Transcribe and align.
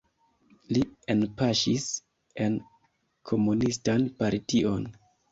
Li 0.75 0.79
enpaŝis 1.13 1.83
en 2.45 2.55
komunistan 3.31 4.07
partion. 4.23 4.89